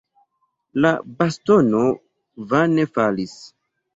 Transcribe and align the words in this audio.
La 0.85 0.93
bastono 1.19 1.83
vane 2.53 2.87
falis. 2.95 3.37